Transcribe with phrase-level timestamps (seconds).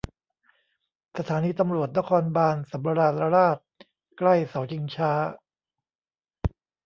[1.17, 3.67] สถานีตำรวจนครบาลสำราญราษฎร์
[4.17, 5.11] ใกล้เสาชิงช้า